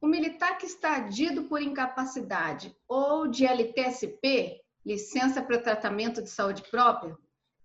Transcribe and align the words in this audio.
o 0.00 0.06
militar 0.06 0.56
que 0.56 0.66
está 0.66 0.96
adido 0.96 1.44
por 1.44 1.60
incapacidade 1.60 2.74
ou 2.88 3.26
de 3.26 3.44
LTSP, 3.44 4.60
licença 4.84 5.42
para 5.42 5.60
tratamento 5.60 6.22
de 6.22 6.30
saúde 6.30 6.62
própria, 6.70 7.16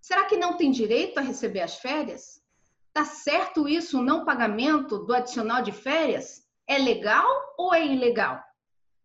será 0.02 0.26
que 0.26 0.36
não 0.36 0.58
tem 0.58 0.70
direito 0.70 1.18
a 1.18 1.22
receber 1.22 1.62
as 1.62 1.76
férias? 1.78 2.42
Está 2.88 3.06
certo 3.06 3.68
isso, 3.68 4.00
o 4.00 4.04
não 4.04 4.26
pagamento 4.26 5.00
do 5.00 5.14
adicional 5.14 5.62
de 5.62 5.72
férias? 5.72 6.46
É 6.68 6.78
legal 6.78 7.28
ou 7.58 7.74
é 7.74 7.86
ilegal? 7.86 8.44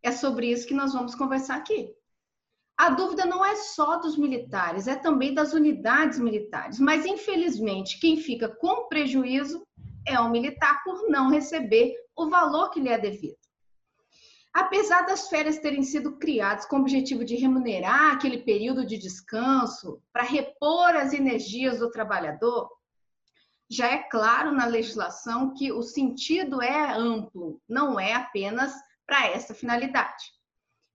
É 0.02 0.10
sobre 0.10 0.50
isso 0.50 0.66
que 0.66 0.74
nós 0.74 0.92
vamos 0.92 1.14
conversar 1.14 1.56
aqui. 1.56 1.94
A 2.76 2.90
dúvida 2.90 3.26
não 3.26 3.44
é 3.44 3.56
só 3.56 3.96
dos 3.96 4.16
militares, 4.16 4.88
é 4.88 4.96
também 4.96 5.34
das 5.34 5.52
unidades 5.52 6.18
militares. 6.18 6.80
Mas, 6.80 7.04
infelizmente, 7.04 8.00
quem 8.00 8.16
fica 8.16 8.48
com 8.48 8.88
prejuízo 8.88 9.62
é 10.06 10.18
o 10.18 10.30
militar 10.30 10.82
por 10.84 11.08
não 11.08 11.30
receber 11.30 11.94
o 12.16 12.28
valor 12.28 12.70
que 12.70 12.80
lhe 12.80 12.88
é 12.88 12.98
devido. 12.98 13.36
Apesar 14.52 15.02
das 15.02 15.28
férias 15.28 15.58
terem 15.58 15.82
sido 15.82 16.18
criadas 16.18 16.66
com 16.66 16.76
o 16.76 16.80
objetivo 16.80 17.24
de 17.24 17.36
remunerar 17.36 18.14
aquele 18.14 18.38
período 18.38 18.84
de 18.84 18.98
descanso 18.98 20.02
para 20.12 20.24
repor 20.24 20.96
as 20.96 21.12
energias 21.12 21.78
do 21.78 21.90
trabalhador, 21.90 22.68
já 23.70 23.86
é 23.86 23.98
claro 23.98 24.50
na 24.50 24.66
legislação 24.66 25.54
que 25.54 25.70
o 25.70 25.82
sentido 25.82 26.60
é 26.60 26.92
amplo, 26.92 27.62
não 27.68 28.00
é 28.00 28.14
apenas 28.14 28.72
para 29.06 29.28
essa 29.28 29.54
finalidade. 29.54 30.32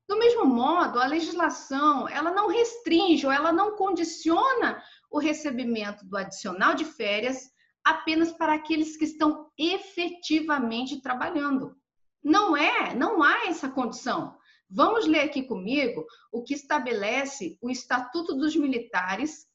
Do 0.08 0.20
mesmo 0.20 0.46
modo, 0.46 0.99
a 0.99 1.08
legislação 1.08 2.08
ela 2.10 2.32
não 2.32 2.49
restringe 2.49 3.26
ou 3.26 3.32
ela 3.32 3.54
não 3.54 3.77
condiciona 3.77 4.84
o 5.10 5.18
recebimento 5.18 6.05
do 6.05 6.18
adicional 6.18 6.76
de 6.76 6.84
férias 6.84 7.49
apenas 7.85 8.31
para 8.31 8.55
aqueles 8.55 8.98
que 8.98 9.05
estão 9.05 9.52
efetivamente 9.55 10.99
trabalhando. 10.99 11.77
Não 12.23 12.57
é, 12.57 12.95
não 12.95 13.21
há 13.21 13.45
essa 13.45 13.70
condição. 13.70 14.35
Vamos 14.67 15.05
ler 15.05 15.20
aqui 15.20 15.43
comigo 15.43 16.04
o 16.32 16.41
que 16.41 16.55
estabelece 16.55 17.60
o 17.62 17.70
Estatuto 17.70 18.35
dos 18.35 18.55
Militares 18.55 19.48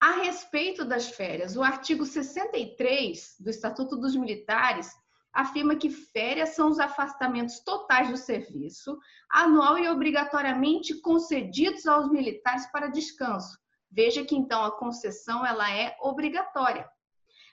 a 0.00 0.10
respeito 0.22 0.84
das 0.84 1.08
férias. 1.08 1.56
O 1.56 1.62
artigo 1.62 2.04
63 2.04 3.36
do 3.38 3.48
Estatuto 3.48 3.96
dos 3.96 4.16
Militares 4.16 4.92
afirma 5.32 5.76
que 5.76 5.90
férias 5.90 6.50
são 6.50 6.68
os 6.68 6.80
afastamentos 6.80 7.60
totais 7.60 8.10
do 8.10 8.16
serviço, 8.16 8.98
anual 9.30 9.78
e 9.78 9.88
obrigatoriamente 9.88 11.00
concedidos 11.00 11.86
aos 11.86 12.10
militares 12.10 12.66
para 12.72 12.88
descanso. 12.88 13.56
Veja 13.88 14.24
que 14.24 14.34
então 14.34 14.64
a 14.64 14.76
concessão 14.76 15.46
ela 15.46 15.70
é 15.70 15.96
obrigatória. 16.00 16.88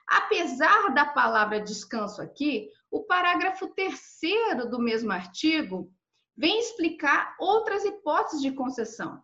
Apesar 0.08 0.94
da 0.94 1.06
palavra 1.06 1.60
descanso 1.60 2.22
aqui, 2.22 2.70
o 2.92 3.04
parágrafo 3.04 3.68
terceiro 3.68 4.70
do 4.70 4.80
mesmo 4.80 5.12
artigo 5.12 5.92
vem 6.38 6.60
explicar 6.60 7.36
outras 7.40 7.84
hipóteses 7.86 8.42
de 8.42 8.52
concessão. 8.52 9.24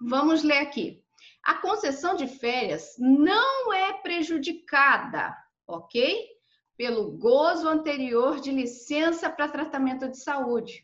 Vamos 0.00 0.42
ler 0.42 0.58
aqui. 0.58 1.02
A 1.44 1.54
concessão 1.56 2.14
de 2.14 2.26
férias 2.26 2.96
não 2.98 3.72
é 3.72 3.92
prejudicada, 3.94 5.36
ok? 5.66 6.40
pelo 6.80 7.10
gozo 7.10 7.68
anterior 7.68 8.40
de 8.40 8.50
licença 8.50 9.28
para 9.28 9.50
tratamento 9.50 10.08
de 10.08 10.16
saúde. 10.16 10.82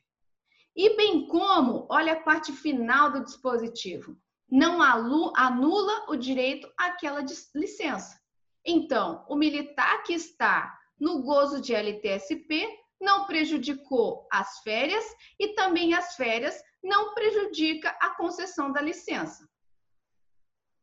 E 0.77 0.95
bem 0.95 1.27
como, 1.27 1.87
olha 1.89 2.13
a 2.13 2.21
parte 2.21 2.53
final 2.53 3.11
do 3.11 3.25
dispositivo, 3.25 4.15
não 4.47 4.83
anula 4.83 6.05
o 6.11 6.15
direito 6.15 6.71
àquela 6.77 7.25
licença. 7.55 8.21
Então, 8.67 9.25
o 9.29 9.37
militar 9.37 10.03
que 10.03 10.13
está 10.13 10.77
no 10.99 11.23
gozo 11.23 11.61
de 11.61 11.73
LTSP 11.73 12.67
não 13.01 13.27
prejudicou 13.27 14.27
as 14.33 14.59
férias 14.61 15.05
e 15.39 15.55
também 15.55 15.95
as 15.95 16.17
férias 16.17 16.61
não 16.83 17.15
prejudica 17.15 17.91
a 18.01 18.11
concessão 18.11 18.73
da 18.73 18.81
licença. 18.81 19.49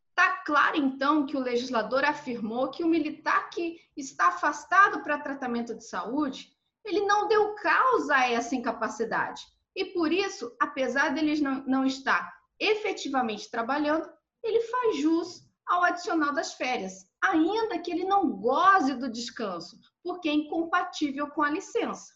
Está 0.10 0.38
claro, 0.46 0.78
então, 0.78 1.26
que 1.26 1.36
o 1.36 1.42
legislador 1.42 2.06
afirmou 2.06 2.70
que 2.70 2.84
o 2.84 2.88
militar 2.88 3.50
que 3.50 3.82
está 3.98 4.28
afastado 4.28 5.02
para 5.02 5.18
tratamento 5.18 5.76
de 5.76 5.84
saúde, 5.86 6.56
ele 6.86 7.02
não 7.02 7.28
deu 7.28 7.56
causa 7.56 8.16
a 8.16 8.30
essa 8.30 8.56
incapacidade. 8.56 9.42
E 9.76 9.86
por 9.86 10.12
isso, 10.12 10.56
apesar 10.62 11.14
dele 11.14 11.42
não, 11.42 11.64
não 11.66 11.86
estar 11.86 12.32
efetivamente 12.60 13.50
trabalhando, 13.50 14.08
ele 14.44 14.62
faz 14.62 14.98
jus 14.98 15.42
ao 15.68 15.84
adicional 15.84 16.34
das 16.34 16.54
férias, 16.54 17.08
ainda 17.22 17.80
que 17.80 17.92
ele 17.92 18.04
não 18.04 18.30
goze 18.30 18.96
do 18.96 19.10
descanso, 19.10 19.80
porque 20.04 20.30
é 20.30 20.34
incompatível 20.34 21.28
com 21.30 21.42
a 21.42 21.50
licença. 21.50 22.14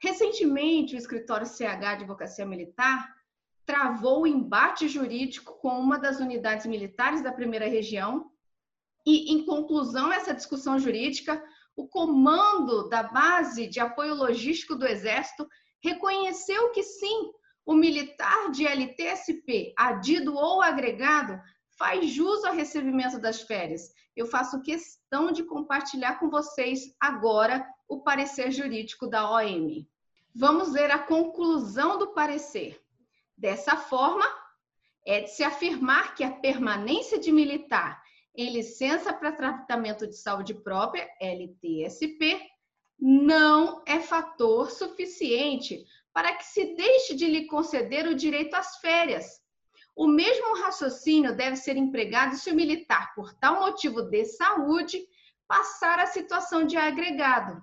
Recentemente, 0.00 0.94
o 0.94 0.98
escritório 0.98 1.46
CH 1.46 1.84
Advocacia 1.84 2.46
Militar 2.46 3.08
travou 3.64 4.22
o 4.22 4.26
embate 4.26 4.88
jurídico 4.88 5.58
com 5.60 5.80
uma 5.80 5.98
das 5.98 6.20
unidades 6.20 6.66
militares 6.66 7.22
da 7.22 7.32
primeira 7.32 7.66
região. 7.66 8.30
E, 9.06 9.32
em 9.32 9.44
conclusão, 9.44 10.12
essa 10.12 10.34
discussão 10.34 10.78
jurídica, 10.78 11.42
o 11.76 11.88
comando 11.88 12.88
da 12.88 13.02
base 13.02 13.66
de 13.66 13.80
apoio 13.80 14.14
logístico 14.14 14.74
do 14.74 14.86
Exército 14.86 15.48
reconheceu 15.82 16.70
que 16.72 16.82
sim, 16.82 17.32
o 17.66 17.74
militar 17.74 18.50
de 18.50 18.66
LTSP, 18.66 19.72
adido 19.76 20.34
ou 20.34 20.60
agregado, 20.60 21.40
faz 21.76 22.10
jus 22.10 22.44
ao 22.44 22.54
recebimento 22.54 23.18
das 23.18 23.42
férias. 23.42 23.92
Eu 24.16 24.26
faço 24.26 24.62
questão 24.62 25.32
de 25.32 25.42
compartilhar 25.44 26.18
com 26.18 26.30
vocês 26.30 26.94
agora 27.00 27.66
o 27.88 28.02
parecer 28.02 28.50
jurídico 28.50 29.06
da 29.06 29.30
OM. 29.30 29.86
Vamos 30.34 30.72
ler 30.72 30.90
a 30.90 30.98
conclusão 30.98 31.98
do 31.98 32.08
parecer. 32.12 32.80
Dessa 33.36 33.76
forma, 33.76 34.24
é 35.06 35.20
de 35.20 35.30
se 35.30 35.44
afirmar 35.44 36.14
que 36.14 36.24
a 36.24 36.30
permanência 36.30 37.18
de 37.18 37.30
militar 37.30 38.02
em 38.34 38.52
licença 38.52 39.12
para 39.12 39.32
tratamento 39.32 40.06
de 40.06 40.16
saúde 40.16 40.54
própria, 40.54 41.08
LTSP, 41.20 42.40
não 42.98 43.82
é 43.86 44.00
fator 44.00 44.70
suficiente 44.70 45.84
para 46.12 46.34
que 46.34 46.44
se 46.44 46.74
deixe 46.74 47.14
de 47.14 47.26
lhe 47.26 47.46
conceder 47.46 48.06
o 48.06 48.14
direito 48.14 48.54
às 48.54 48.76
férias. 48.78 49.43
O 49.96 50.06
mesmo 50.06 50.60
raciocínio 50.62 51.36
deve 51.36 51.56
ser 51.56 51.76
empregado 51.76 52.36
se 52.36 52.50
o 52.50 52.54
militar, 52.54 53.14
por 53.14 53.32
tal 53.34 53.60
motivo 53.60 54.02
de 54.02 54.24
saúde, 54.24 55.06
passar 55.46 56.00
a 56.00 56.06
situação 56.06 56.64
de 56.64 56.76
agregado, 56.76 57.62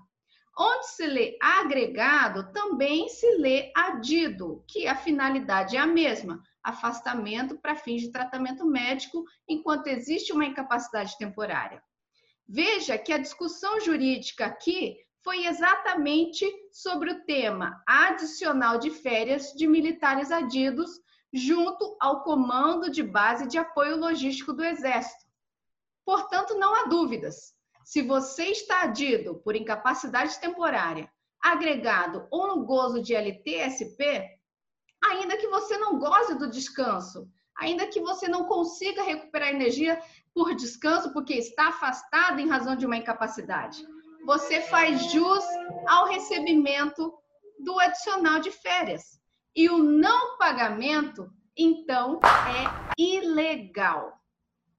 Onde 0.58 0.88
se 0.88 1.08
lê 1.08 1.38
agregado, 1.42 2.52
também 2.52 3.08
se 3.08 3.38
lê 3.38 3.72
adido, 3.76 4.64
que 4.68 4.86
a 4.86 4.96
finalidade 4.96 5.78
é 5.78 5.80
a 5.80 5.88
mesma, 5.88 6.44
afastamento 6.62 7.58
para 7.58 7.76
fins 7.76 8.02
de 8.02 8.12
tratamento 8.12 8.66
médico 8.66 9.24
enquanto 9.48 9.88
existe 9.88 10.34
uma 10.34 10.46
incapacidade 10.46 11.18
temporária. 11.18 11.82
Veja 12.48 12.98
que 12.98 13.14
a 13.14 13.18
discussão 13.18 13.80
jurídica 13.80 14.46
aqui 14.46 14.98
foi 15.24 15.46
exatamente 15.46 16.46
sobre 16.72 17.12
o 17.12 17.24
tema 17.24 17.82
adicional 17.88 18.78
de 18.78 18.90
férias 18.90 19.54
de 19.54 19.66
militares 19.66 20.32
adidos 20.32 21.00
junto 21.34 21.96
ao 22.00 22.24
Comando 22.24 22.90
de 22.90 23.04
Base 23.04 23.48
de 23.48 23.58
Apoio 23.58 23.98
Logístico 23.98 24.54
do 24.54 24.64
Exército. 24.64 25.26
Portanto, 26.06 26.56
não 26.56 26.74
há 26.76 26.86
dúvidas. 26.86 27.54
Se 27.86 28.02
você 28.02 28.46
está 28.46 28.84
adido 28.84 29.36
por 29.36 29.56
incapacidade 29.56 30.40
temporária, 30.40 31.12
agregado 31.42 32.28
ou 32.30 32.48
no 32.48 32.66
gozo 32.66 33.02
de 33.02 33.16
LTSP, 33.16 34.30
ainda 35.04 35.38
que 35.38 35.48
você 35.48 35.78
não 35.78 35.98
goze 35.98 36.38
do 36.38 36.50
descanso, 36.50 37.28
ainda 37.56 37.88
que 37.88 38.00
você 38.00 38.28
não 38.28 38.46
consiga 38.46 39.04
recuperar 39.04 39.50
energia 39.50 40.02
por 40.34 40.56
descanso 40.56 41.12
porque 41.14 41.34
está 41.34 41.70
afastado 41.70 42.40
em 42.40 42.48
razão 42.48 42.76
de 42.76 42.86
uma 42.86 42.98
incapacidade, 42.98 43.86
você 44.26 44.62
faz 44.62 45.12
jus 45.12 45.44
ao 45.88 46.08
recebimento 46.08 47.14
do 47.60 47.80
adicional 47.80 48.40
de 48.40 48.52
férias. 48.52 49.21
E 49.56 49.70
o 49.70 49.80
não 49.80 50.38
pagamento, 50.38 51.30
então, 51.56 52.20
é 52.24 52.94
ilegal. 52.98 54.18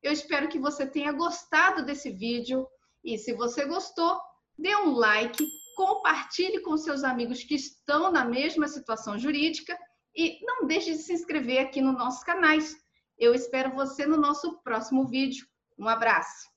Eu 0.02 0.12
espero 0.12 0.48
que 0.48 0.58
você 0.58 0.86
tenha 0.86 1.12
gostado 1.12 1.84
desse 1.84 2.10
vídeo. 2.10 2.66
E 3.04 3.18
se 3.18 3.32
você 3.34 3.66
gostou, 3.66 4.20
dê 4.58 4.74
um 4.76 4.92
like, 4.94 5.46
compartilhe 5.76 6.60
com 6.60 6.76
seus 6.76 7.04
amigos 7.04 7.44
que 7.44 7.54
estão 7.54 8.10
na 8.10 8.24
mesma 8.24 8.66
situação 8.66 9.18
jurídica 9.18 9.78
e 10.14 10.38
não 10.44 10.66
deixe 10.66 10.92
de 10.92 10.98
se 10.98 11.12
inscrever 11.12 11.60
aqui 11.60 11.80
no 11.80 11.92
nossos 11.92 12.24
canais. 12.24 12.76
Eu 13.18 13.34
espero 13.34 13.74
você 13.74 14.06
no 14.06 14.16
nosso 14.16 14.58
próximo 14.62 15.06
vídeo. 15.06 15.46
Um 15.78 15.88
abraço! 15.88 16.50